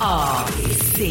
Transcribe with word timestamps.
RC. 0.00 1.10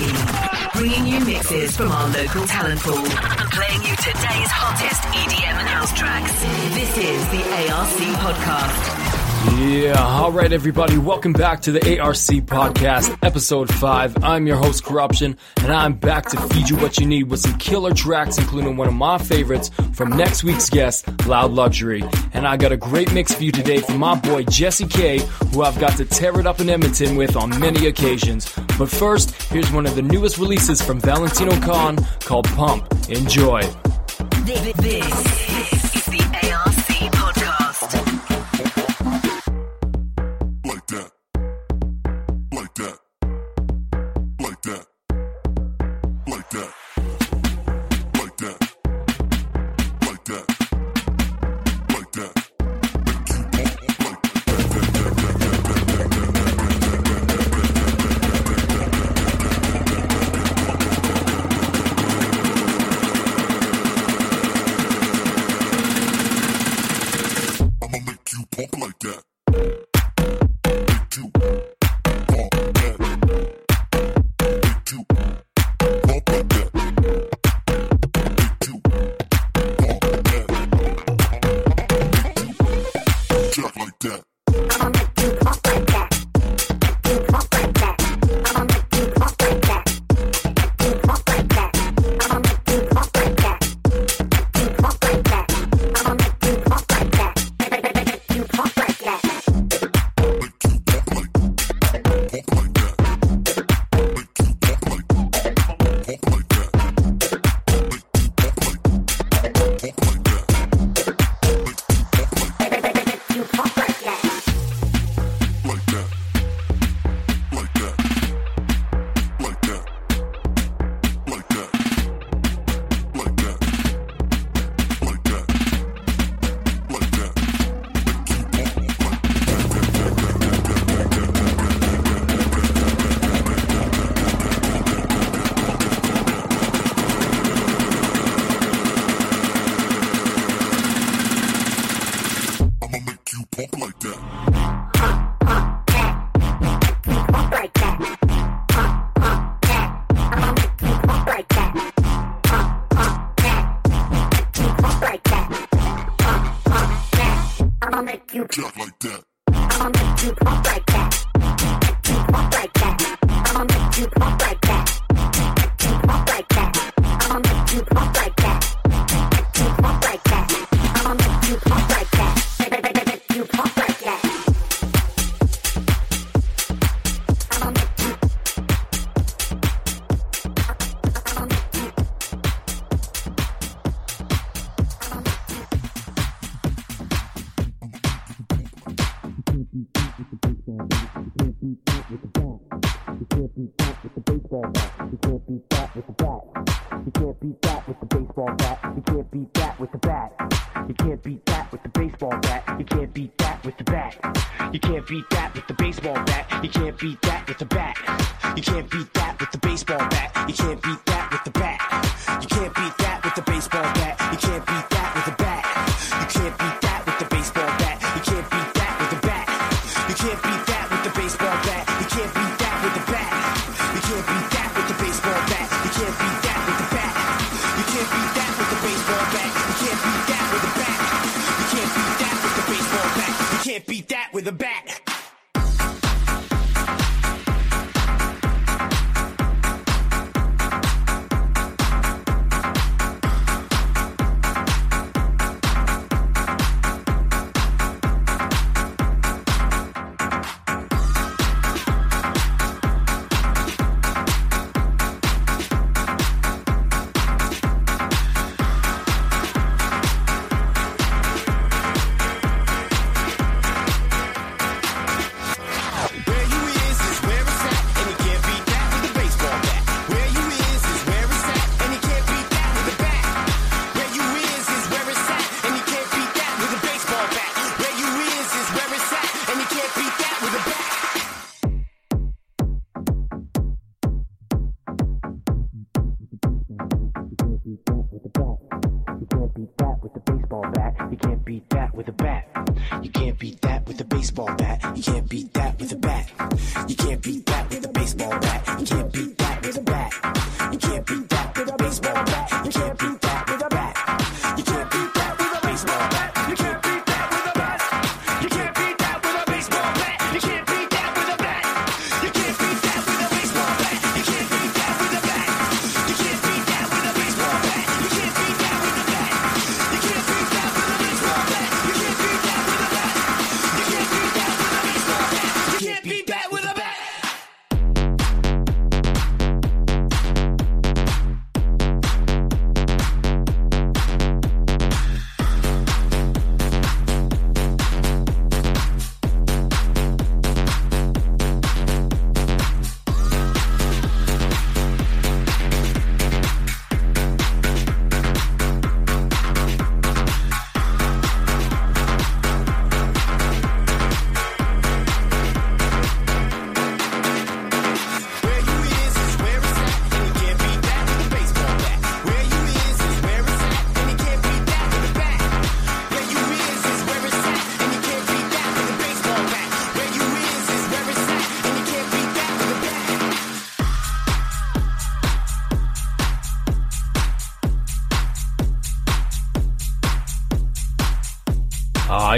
Bringing 0.73 1.07
you 1.07 1.19
mixes 1.25 1.75
from 1.75 1.91
our 1.91 2.07
local 2.09 2.45
talent 2.47 2.79
pool 2.79 2.98
and 2.98 3.51
playing 3.51 3.83
you 3.83 3.95
today's 3.98 4.50
hottest 4.50 5.01
EDM 5.13 5.59
and 5.59 5.67
house 5.67 5.91
tracks. 5.93 6.32
This 6.73 6.97
is 6.97 7.27
the 7.29 7.43
ARC 7.73 7.89
podcast. 8.23 9.16
Yeah, 9.45 9.95
all 9.97 10.32
right, 10.32 10.52
everybody. 10.52 10.98
Welcome 10.98 11.34
back 11.34 11.62
to 11.62 11.71
the 11.71 12.00
ARC 12.00 12.16
Podcast, 12.16 13.18
Episode 13.23 13.73
5. 13.73 14.23
I'm 14.23 14.48
your 14.48 14.57
host, 14.57 14.84
Cruption, 14.84 15.38
and 15.57 15.71
I'm 15.71 15.94
back 15.94 16.25
to 16.30 16.38
feed 16.50 16.70
you 16.70 16.75
what 16.77 16.98
you 16.98 17.05
need 17.05 17.30
with 17.30 17.41
some 17.41 17.58
killer 17.58 17.94
tracks, 17.94 18.38
including 18.38 18.77
one 18.77 18.88
of 18.88 18.94
my 18.94 19.18
favorites 19.18 19.70
from 19.94 20.09
next 20.09 20.44
week's 20.44 20.70
guest, 20.70 21.08
Loud 21.27 21.52
Luxury. 21.52 22.04
And 22.34 22.48
I 22.48 22.58
got 22.58 22.71
a 22.71 22.77
great 22.77 23.13
mix 23.13 23.34
for 23.34 23.44
you 23.44 23.52
today 23.52 23.80
from 23.80 24.00
my 24.00 24.16
boy, 24.16 24.44
Jesse 24.44 24.88
K, 24.88 25.20
who 25.54 25.62
I've 25.62 25.80
got 25.80 25.98
to 25.98 26.05
tear 26.05 26.40
it 26.40 26.48
up 26.48 26.59
in 26.59 26.70
Edmonton 26.70 27.16
with 27.16 27.35
on 27.35 27.49
many 27.59 27.88
occasions. 27.88 28.52
But 28.77 28.90
first, 28.90 29.31
here's 29.44 29.72
one 29.72 29.85
of 29.85 29.95
the 29.95 30.02
newest 30.02 30.38
releases 30.40 30.81
from 30.81 30.99
Valentino 30.99 31.55
Khan 31.62 31.98
called 32.22 32.48
Pump. 32.49 32.91
Enjoy. 33.09 33.62
This 34.45 34.66
is 34.66 34.73
the 36.05 36.17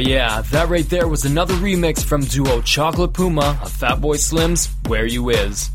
Yeah, 0.09 0.41
that 0.50 0.69
right 0.69 0.89
there 0.89 1.07
was 1.07 1.23
another 1.23 1.53
remix 1.53 2.03
from 2.03 2.21
duo 2.21 2.61
Chocolate 2.61 3.13
Puma 3.13 3.59
of 3.61 3.71
Fatboy 3.71 4.17
Slim's 4.17 4.67
Where 4.88 5.06
U 5.06 5.29
Iz. 5.29 5.69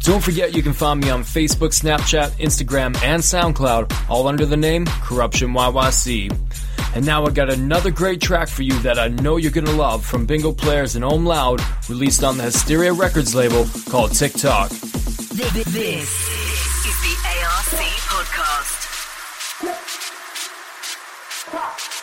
Don't 0.00 0.24
forget 0.24 0.56
you 0.56 0.62
can 0.64 0.72
find 0.72 0.98
me 1.00 1.08
on 1.08 1.22
Facebook, 1.22 1.70
Snapchat, 1.70 2.30
Instagram, 2.40 3.00
and 3.04 3.22
SoundCloud, 3.22 4.10
all 4.10 4.26
under 4.26 4.44
the 4.44 4.56
name 4.56 4.86
Cruption 4.86 5.52
YYC. 5.52 6.36
And 6.96 7.06
now 7.06 7.26
I 7.26 7.30
got 7.30 7.48
another 7.48 7.92
great 7.92 8.20
track 8.20 8.48
for 8.48 8.64
you 8.64 8.76
that 8.80 8.98
I 8.98 9.06
know 9.06 9.36
you're 9.36 9.52
gonna 9.52 9.70
love 9.70 10.04
from 10.04 10.26
Bingo 10.26 10.50
Players 10.50 10.96
and 10.96 11.04
Oomloud, 11.04 11.60
released 11.88 12.24
on 12.24 12.38
the 12.38 12.42
Hysteria 12.42 12.92
Records 12.92 13.36
label 13.36 13.68
called 13.88 14.12
Tic 14.16 14.32
Toc. 14.32 14.68
This 14.70 15.54
is 15.54 16.10
the 17.04 17.14
ARC 17.38 17.66
podcast. 21.62 21.95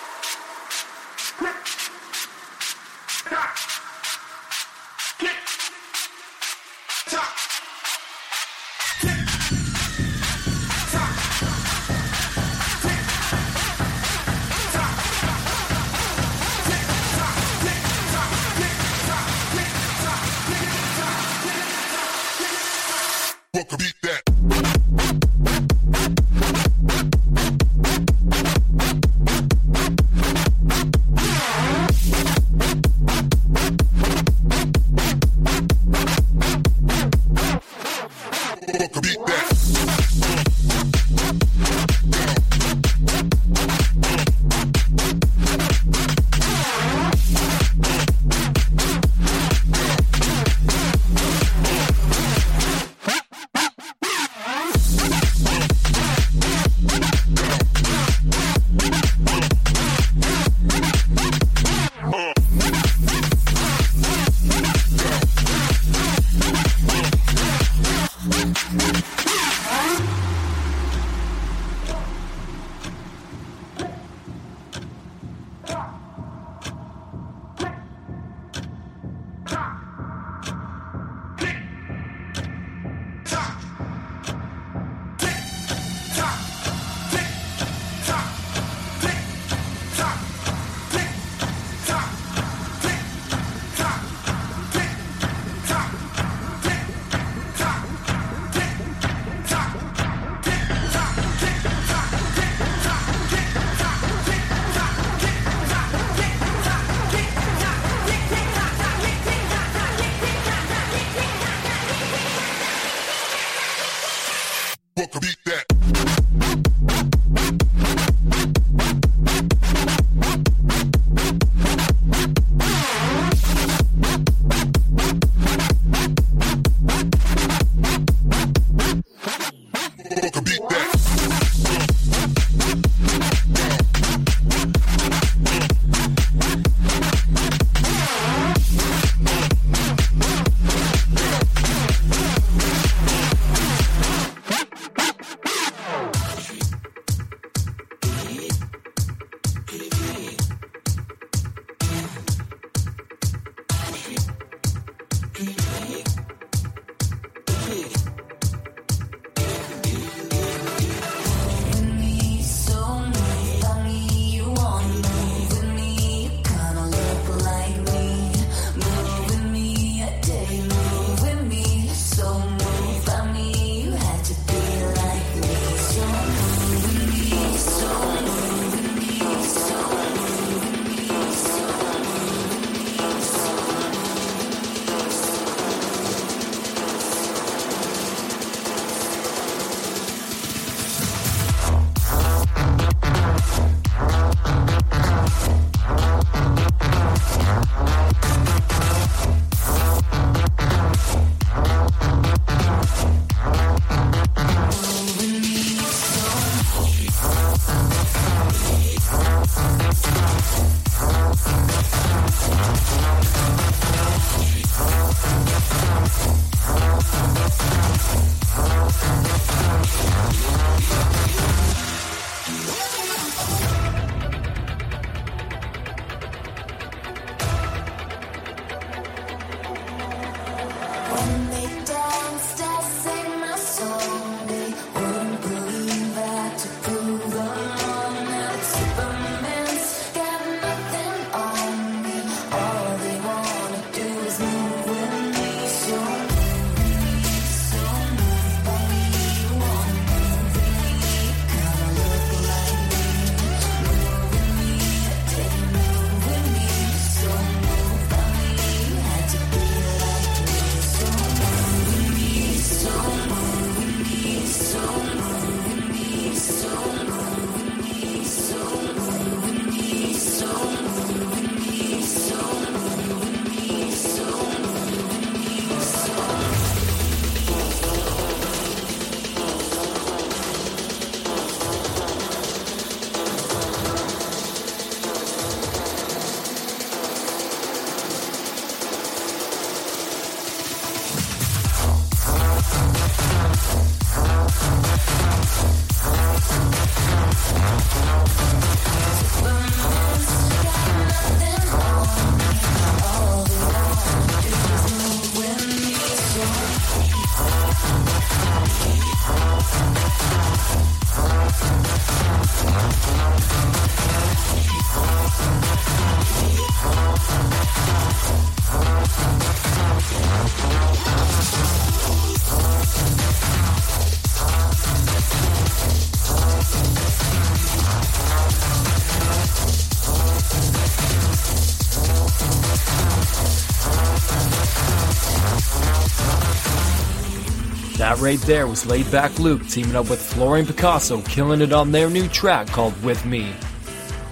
That 338.13 338.22
right 338.22 338.41
there 338.41 338.67
was 338.67 338.84
Laidback 338.84 339.39
Luke 339.39 339.65
teaming 339.67 339.96
up 339.96 340.08
with 340.08 340.22
Florian 340.22 340.67
Picasso, 340.67 341.20
killing 341.24 341.62
it 341.62 341.74
on 341.74 341.91
their 341.91 342.12
new 342.12 342.27
track 342.27 342.67
called 342.67 343.01
With 343.01 343.25
Me. 343.25 343.55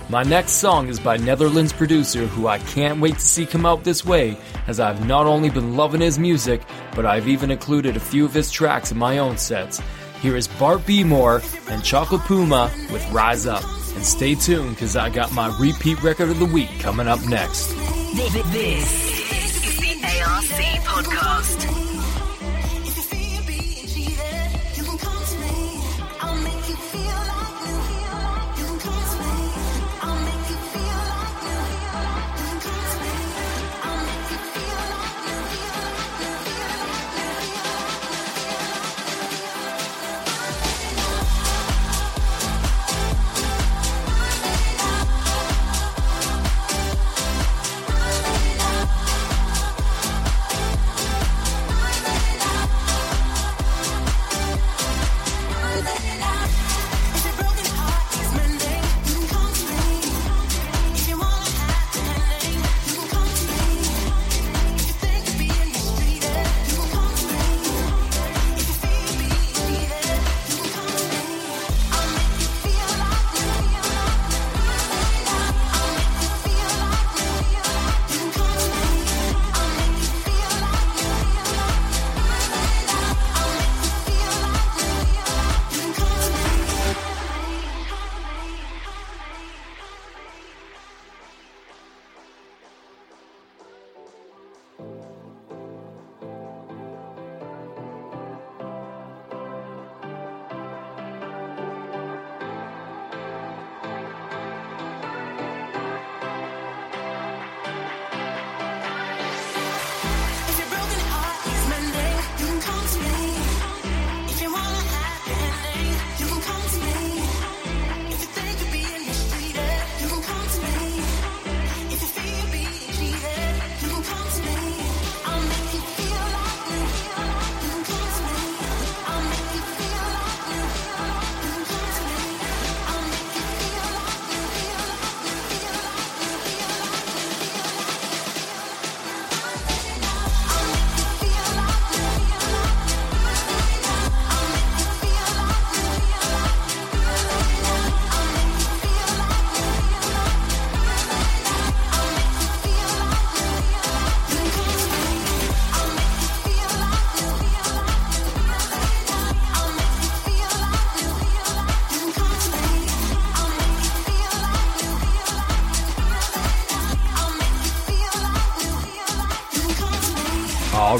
My 0.07 0.21
next 0.21 0.51
song 0.51 0.87
is 0.87 0.99
by 0.99 1.17
Netherlands 1.17 1.73
producer 1.73 2.27
who 2.27 2.45
I 2.45 2.59
can't 2.59 3.01
wait 3.01 3.15
to 3.15 3.19
see 3.21 3.47
come 3.47 3.65
out 3.65 3.83
this 3.83 4.05
way, 4.05 4.37
as 4.67 4.79
I've 4.79 5.07
not 5.07 5.25
only 5.25 5.49
been 5.49 5.75
loving 5.75 5.99
his 5.99 6.19
music, 6.19 6.61
but 6.93 7.07
I've 7.07 7.27
even 7.27 7.49
included 7.49 7.97
a 7.97 7.99
few 7.99 8.23
of 8.23 8.35
his 8.35 8.51
tracks 8.51 8.91
in 8.91 8.99
my 8.99 9.17
own 9.17 9.39
sets. 9.39 9.81
Here 10.21 10.37
is 10.37 10.47
Bart 10.47 10.85
B 10.85 11.03
More 11.03 11.41
and 11.67 11.83
Chocolate 11.83 12.21
Puma 12.21 12.71
with 12.91 13.09
Rise 13.11 13.47
Up. 13.47 13.63
And 13.95 14.05
stay 14.05 14.35
tuned 14.35 14.75
because 14.75 14.95
I 14.95 15.09
got 15.09 15.33
my 15.33 15.57
repeat 15.59 16.03
record 16.03 16.29
of 16.29 16.37
the 16.37 16.45
week 16.45 16.69
coming 16.81 17.07
up 17.07 17.25
next. 17.25 17.69
This, 18.13 18.35
is 18.35 19.79
the 19.79 20.21
ARC 20.21 20.45
podcast. 20.85 21.90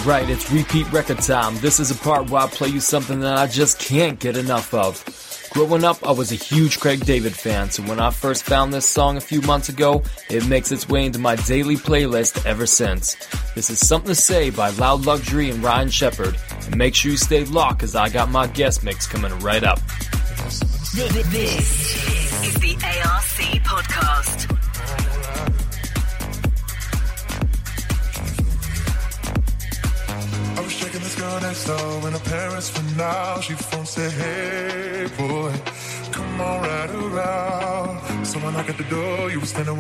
Alright, 0.02 0.32
it's 0.32 0.52
repeat 0.52 0.92
record 0.92 1.20
time. 1.20 1.56
This 1.58 1.80
is 1.80 1.92
a 1.92 1.96
part 1.96 2.32
where 2.32 2.42
I 2.42 2.48
play 2.48 2.70
you 2.70 2.80
something 2.80 3.20
that 3.20 3.38
I 3.38 3.46
just 3.46 3.78
can't 3.78 4.20
get 4.20 4.36
enough 4.36 4.74
of. 4.74 5.06
Growing 5.52 5.84
up, 5.84 6.04
I 6.04 6.12
was 6.12 6.32
a 6.32 6.36
huge 6.36 6.80
Craig 6.80 7.06
David 7.06 7.36
fan, 7.36 7.70
so 7.70 7.84
when 7.84 8.00
I 8.00 8.10
first 8.10 8.42
found 8.44 8.74
this 8.74 8.90
song 8.90 9.18
a 9.18 9.22
few 9.22 9.42
months 9.42 9.70
ago, 9.70 10.02
it 10.28 10.48
makes 10.48 10.72
its 10.72 10.90
way 10.90 11.06
into 11.06 11.20
my 11.20 11.36
daily 11.36 11.76
playlist 11.76 12.48
ever 12.48 12.66
since. 12.66 13.16
This 13.54 13.70
is 13.70 13.86
Something 13.86 14.08
to 14.08 14.16
Say 14.16 14.50
by 14.50 14.72
Loud 14.72 15.06
Luxury 15.06 15.52
and 15.52 15.64
Ryan 15.64 15.90
Shepherd. 15.90 16.36
And 16.66 16.78
make 16.78 16.96
sure 16.96 17.12
you 17.12 17.18
stay 17.18 17.46
locked 17.46 17.84
as 17.84 17.96
I 17.96 18.10
got 18.10 18.32
my 18.32 18.48
guest 18.48 18.84
mix 18.84 19.06
coming 19.06 19.38
right 19.38 19.64
up. 19.64 19.80
This, 20.96 22.11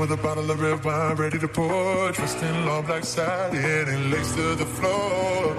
with 0.01 0.11
a 0.11 0.17
bottle 0.17 0.49
of 0.49 0.59
red 0.59 0.83
wine 0.83 1.15
ready 1.15 1.37
to 1.37 1.47
pour. 1.47 2.11
Dressed 2.11 2.41
in 2.41 2.65
long 2.65 2.83
black 2.87 3.03
satin 3.03 3.87
and 3.87 4.11
lace 4.11 4.33
to 4.33 4.55
the 4.55 4.65
floor. 4.65 5.55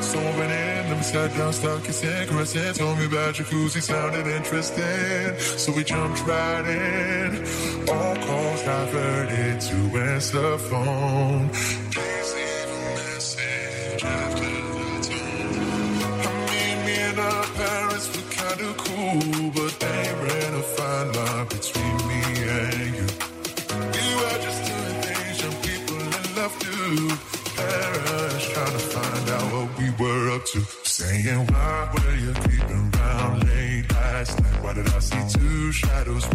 So 0.00 0.18
I 0.18 0.38
went 0.38 0.52
in, 0.52 0.88
then 0.88 0.96
we 0.96 1.02
sat 1.02 1.30
down, 1.36 1.52
started 1.52 1.84
kissing, 1.84 2.26
caressing. 2.28 2.72
Told 2.72 2.98
me 2.98 3.04
about 3.04 3.34
jacuzzi, 3.34 3.82
sounded 3.82 4.26
interesting. 4.26 5.38
So 5.38 5.72
we 5.72 5.84
jumped 5.84 6.20
right 6.26 6.66
in. 6.66 7.44
All 7.90 8.16
calls 8.26 8.62
diverted 8.62 9.60
to 9.68 9.76
answer 9.98 10.56
phone. 10.56 11.50
Do. 26.96 27.08
Trying 28.54 28.72
to 28.72 28.78
find 28.78 29.30
out 29.30 29.52
what 29.52 29.78
we 29.78 29.90
were 29.98 30.30
up 30.36 30.44
to. 30.46 30.60
Saying, 30.84 31.46
why 31.46 31.90
were 31.92 32.16
you 32.16 32.32
creeping 32.34 32.92
around 32.94 33.44
late 33.48 33.90
last 33.92 34.40
night? 34.40 34.62
Why 34.62 34.72
did 34.74 34.88
I 34.88 34.98
see 34.98 35.38
two 35.38 35.72
shadows 35.72 36.26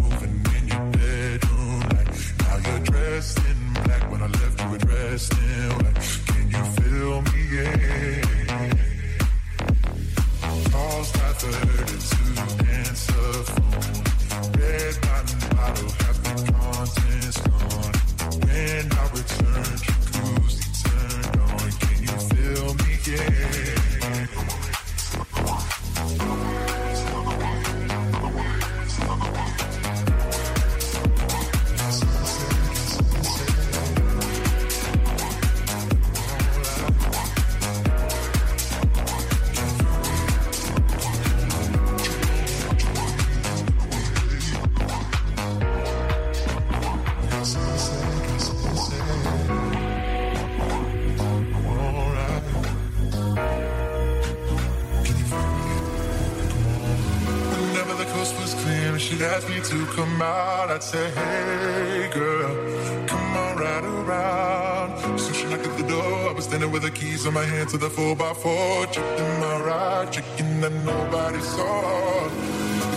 keys 67.20 67.26
in 67.26 67.34
my 67.34 67.44
hand 67.44 67.70
to 67.70 67.78
the 67.78 67.90
4x4, 67.90 68.92
chipped 68.92 69.20
in 69.20 69.40
my 69.40 69.62
ride, 69.62 70.12
chicken 70.12 70.62
that 70.62 70.72
nobody 70.72 71.40
saw. 71.40 72.30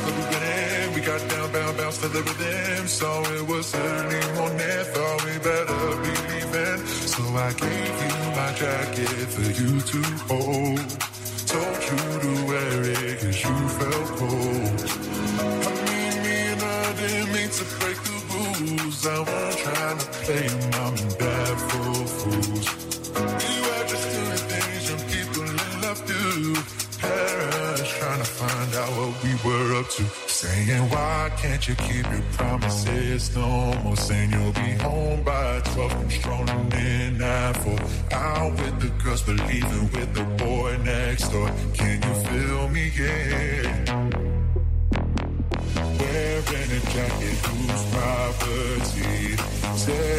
We 0.07 0.13
went 0.31 0.45
in, 0.45 0.95
we 0.95 1.01
got 1.01 1.21
down, 1.31 1.53
bound, 1.53 1.77
bounced 1.77 2.01
to 2.03 2.09
the 2.09 2.23
rhythm, 2.23 2.87
so 2.87 3.23
it 3.37 3.47
was 3.47 3.75
early 3.75 4.23
morning, 4.37 4.85
thought 4.95 5.25
we 5.25 5.39
better 5.39 5.83
be 6.05 6.15
leaving. 6.31 6.87
So 6.87 7.23
I 7.37 7.53
gave 7.53 7.97
you 8.05 8.15
my 8.39 8.53
jacket 8.55 9.29
for 9.35 9.49
you 9.61 9.81
to 9.81 10.01
hold. 10.29 10.92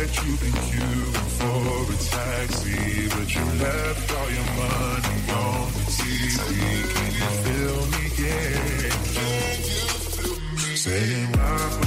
Said 0.08 0.26
you've 0.26 0.40
been 0.40 0.52
queuing 0.52 1.14
for 1.38 1.92
a 1.92 1.96
taxi, 1.98 3.08
but 3.10 3.28
you 3.36 3.46
left 3.64 4.12
all 4.18 4.30
your 4.30 4.50
money 4.58 5.18
on 5.32 5.72
the 5.72 5.84
TV. 5.98 6.48
Can 6.94 7.12
you 7.20 7.30
feel 7.44 7.80
me? 7.94 8.04
Yeah. 8.24 8.94
Saying 10.76 11.32
why 11.32 11.83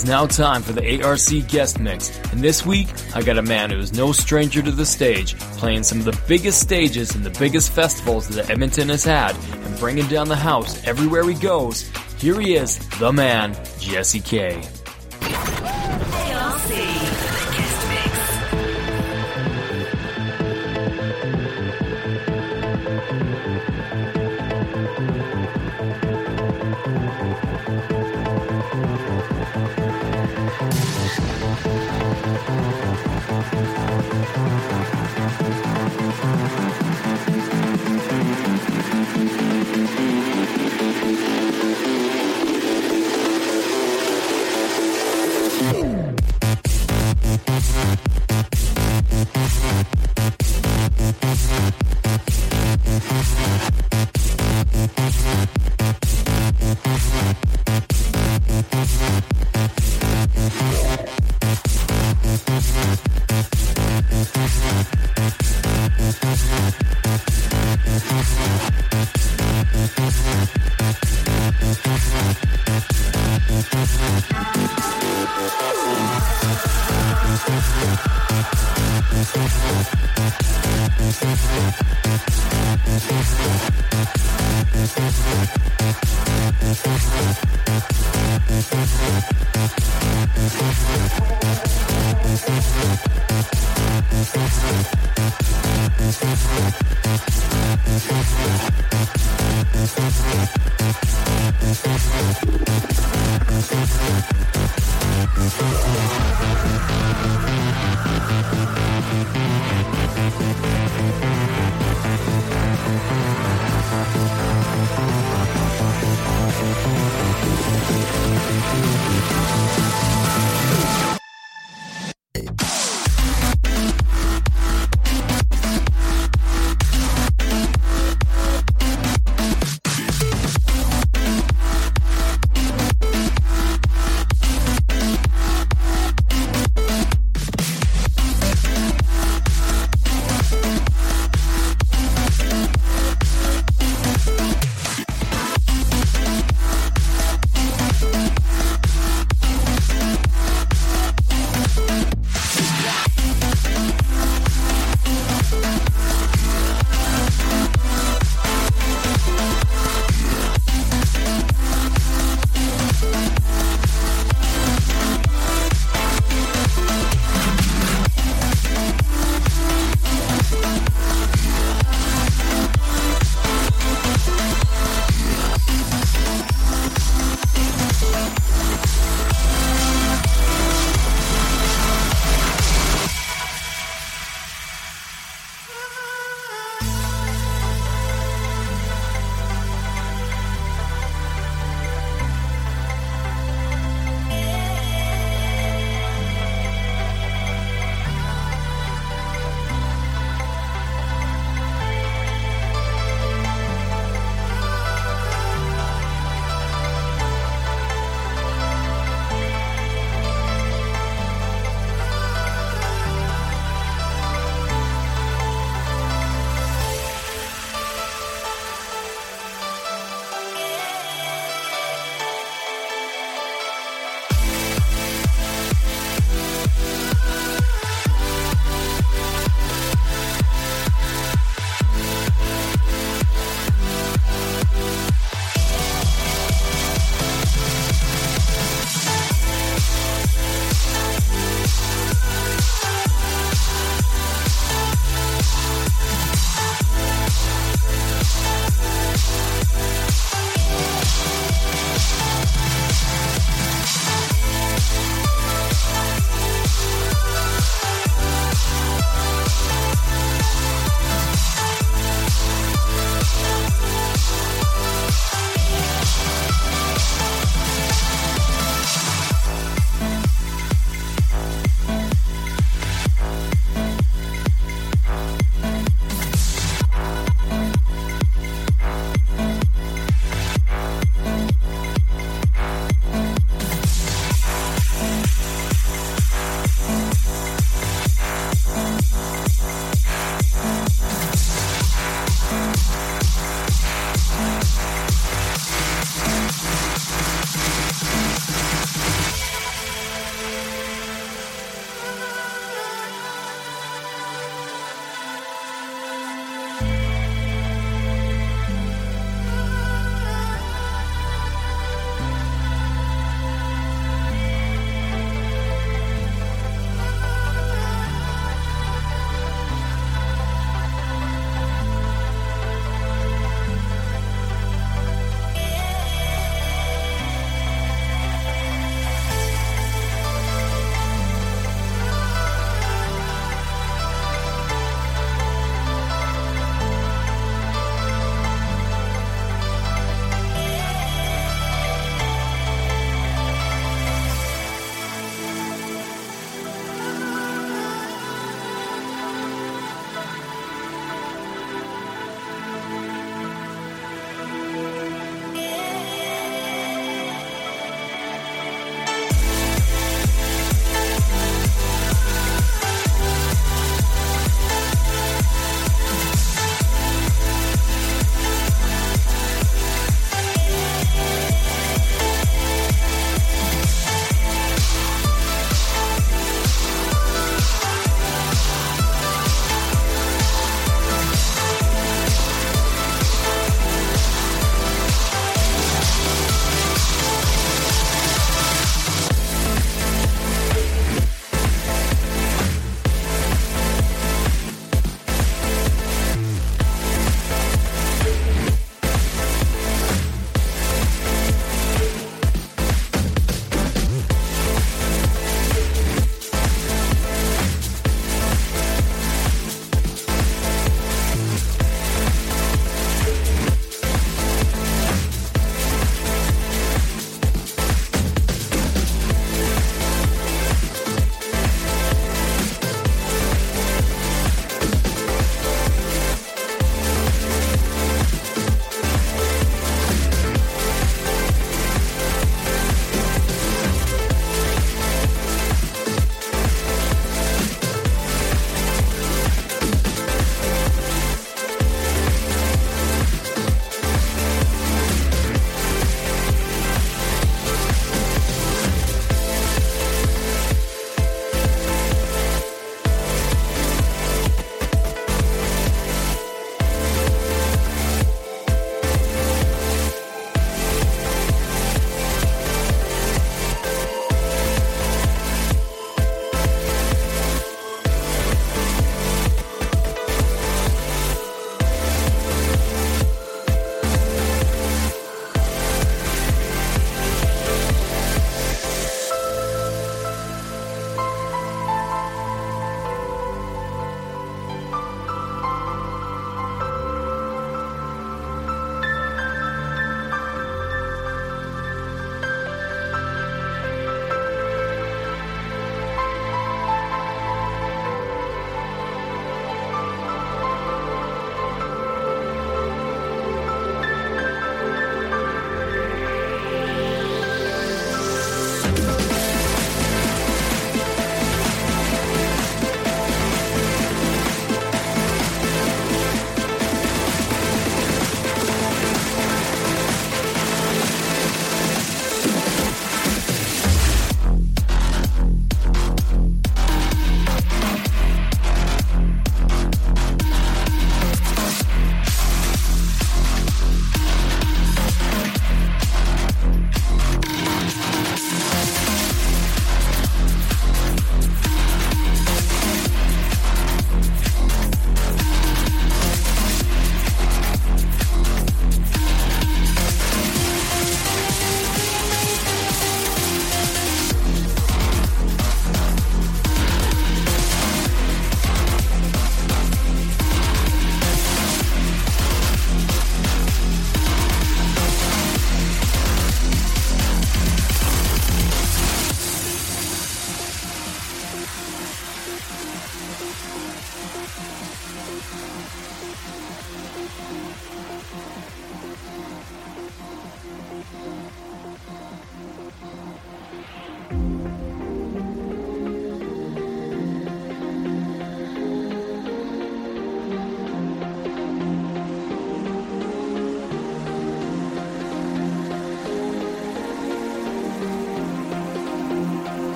is 0.00 0.06
now 0.06 0.26
time 0.26 0.62
for 0.62 0.72
the 0.72 1.02
ARC 1.02 1.46
guest 1.48 1.78
mix, 1.78 2.16
and 2.32 2.40
this 2.40 2.64
week 2.64 2.88
I 3.14 3.22
got 3.22 3.36
a 3.36 3.42
man 3.42 3.70
who 3.70 3.78
is 3.78 3.92
no 3.92 4.12
stranger 4.12 4.62
to 4.62 4.70
the 4.70 4.86
stage, 4.86 5.38
playing 5.58 5.82
some 5.82 5.98
of 5.98 6.04
the 6.06 6.18
biggest 6.26 6.60
stages 6.60 7.14
and 7.14 7.24
the 7.24 7.38
biggest 7.38 7.72
festivals 7.72 8.28
that 8.28 8.48
Edmonton 8.48 8.88
has 8.88 9.04
had, 9.04 9.36
and 9.36 9.78
bringing 9.78 10.06
down 10.06 10.28
the 10.28 10.36
house 10.36 10.82
everywhere 10.86 11.28
he 11.28 11.34
goes. 11.34 11.90
Here 12.16 12.40
he 12.40 12.54
is, 12.54 12.78
the 12.98 13.12
man, 13.12 13.54
Jesse 13.78 14.20
K. 14.20 14.62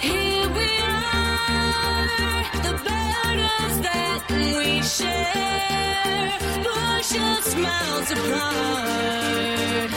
Here 0.00 0.48
we 0.48 0.70
are, 0.82 2.44
the 2.62 2.72
burdens 2.86 3.76
that 3.82 4.20
we 4.30 4.82
share, 4.82 6.38
push 6.64 7.12
apart. 8.12 9.90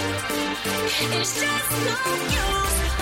It's 1.18 1.34
just 1.42 1.72
no 1.86 1.98
use. 2.42 2.95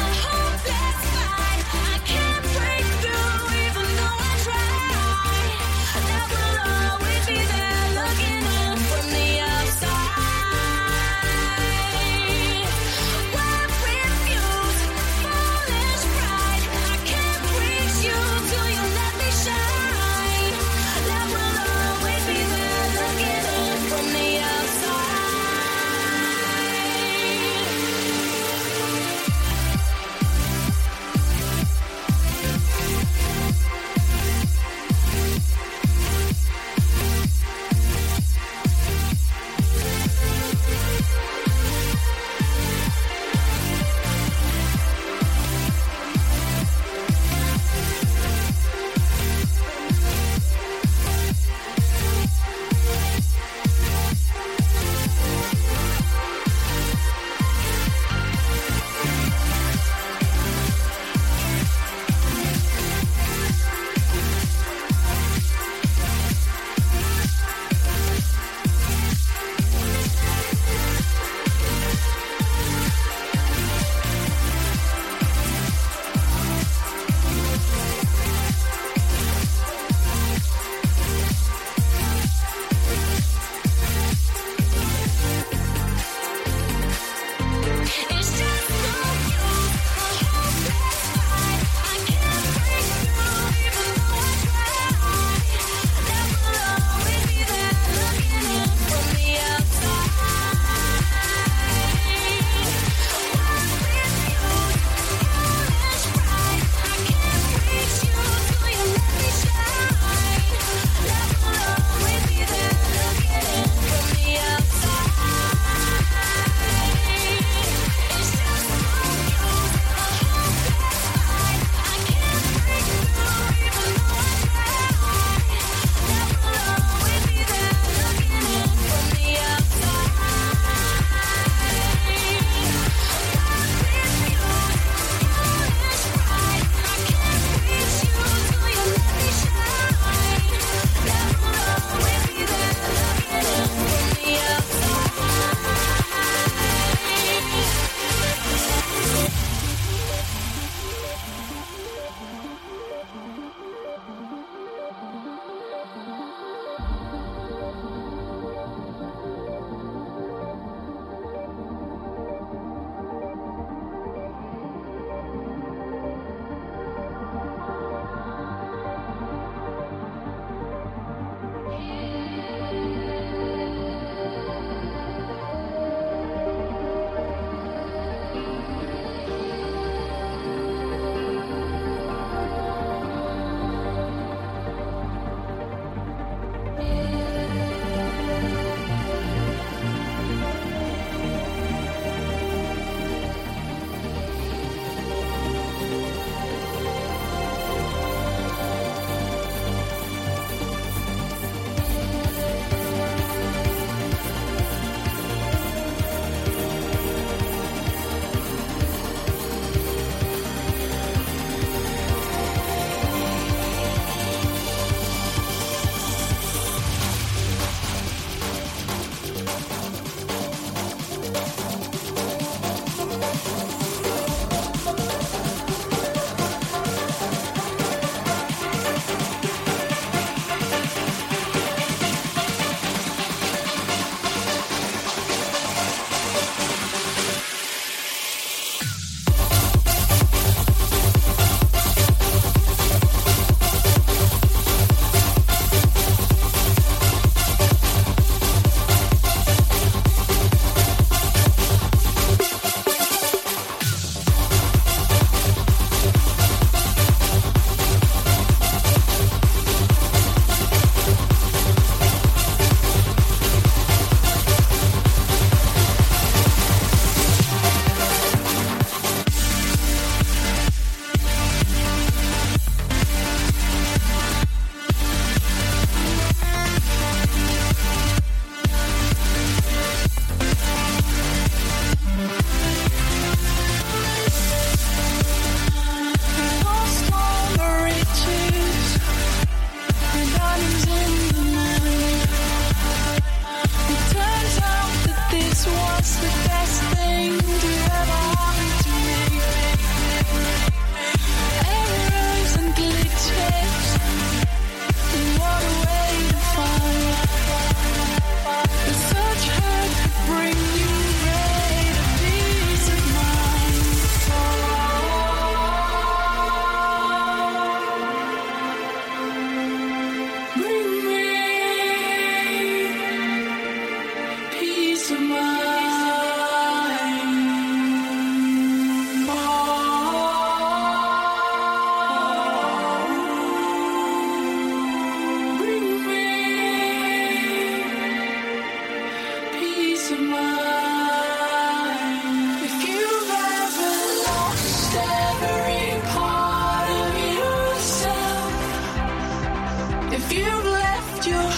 If 350.15 350.31
you've 350.31 350.65
left 350.65 351.25
your 351.25 351.52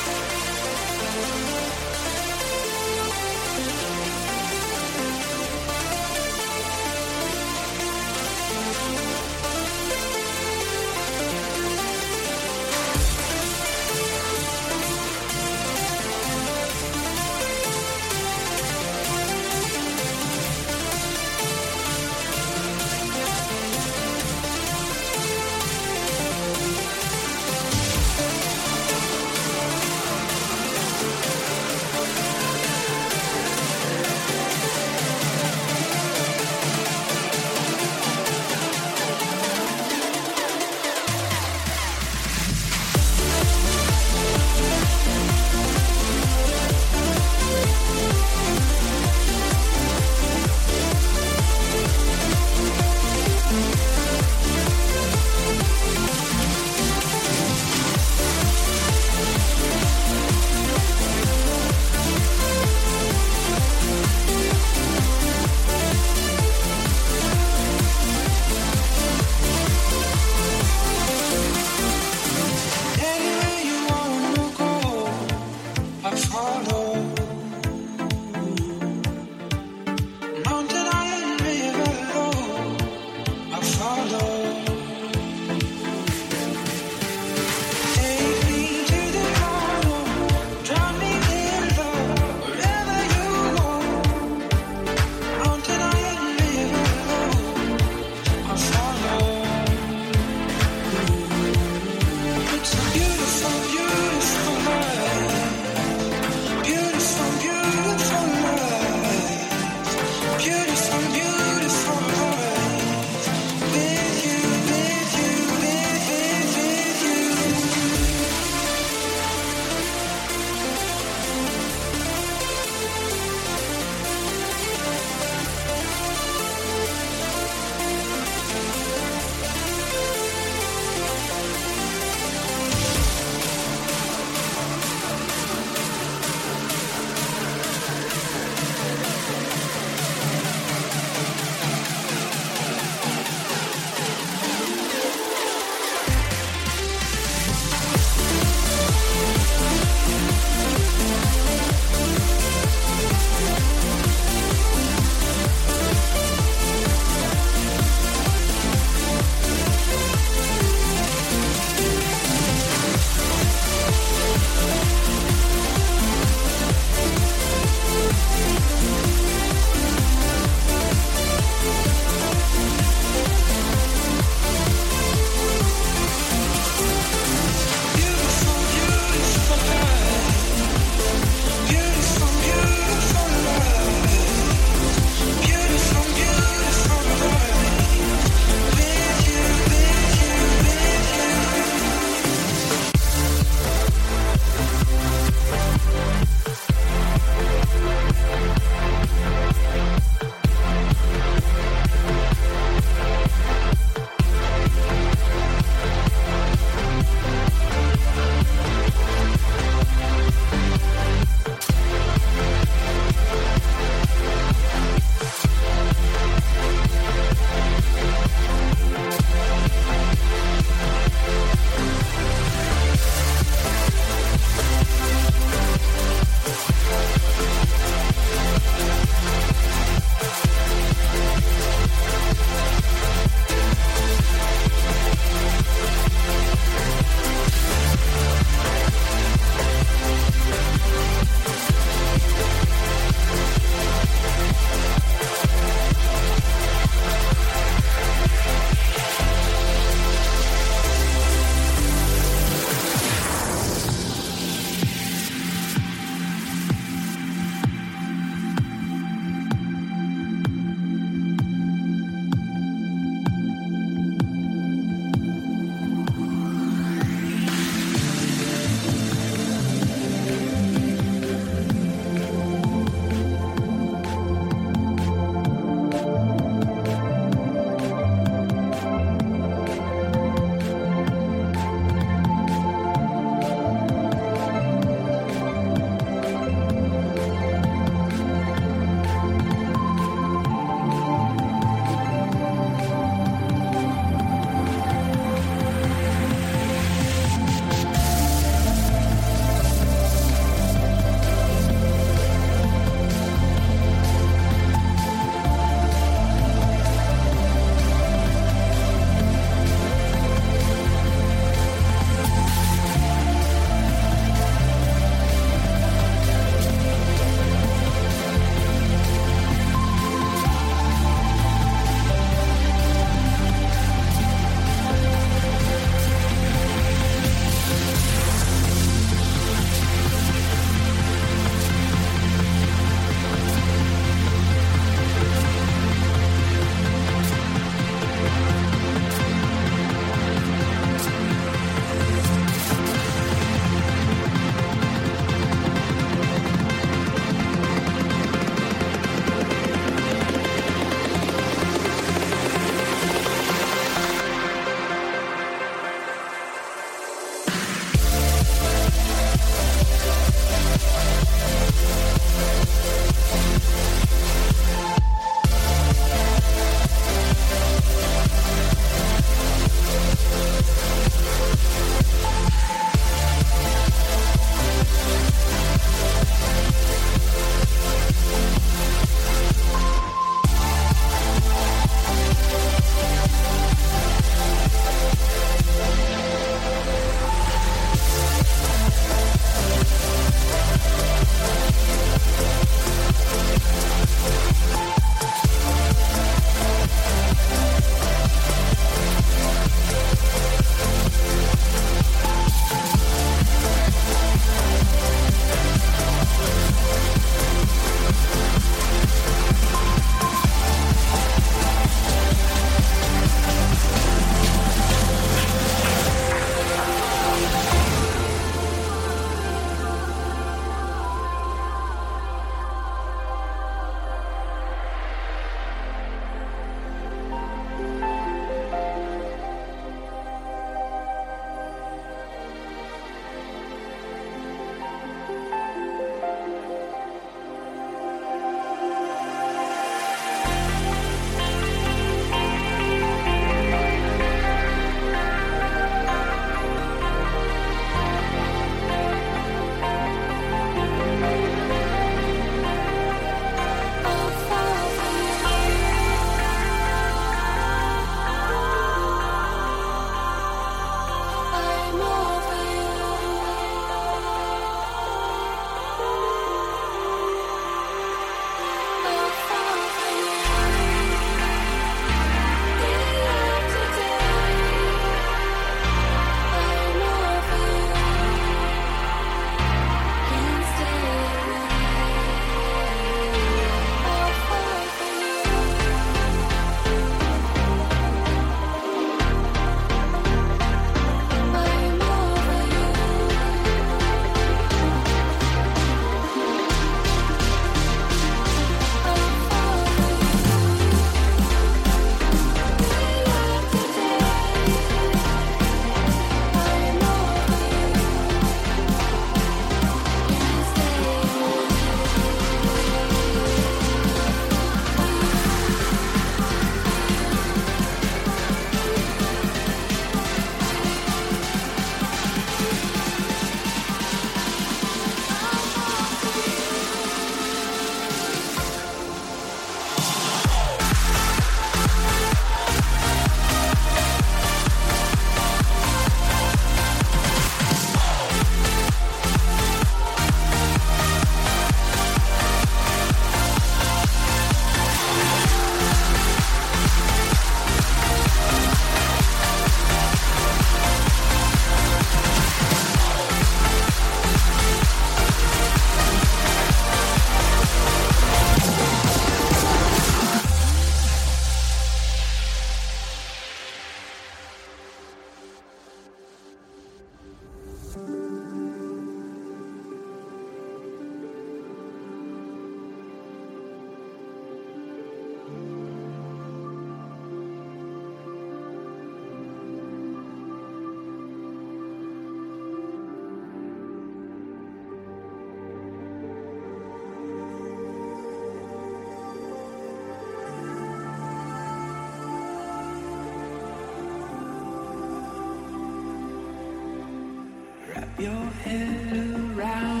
your 598.21 598.51
head 598.63 599.57
around 599.57 600.00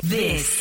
This 0.00 0.51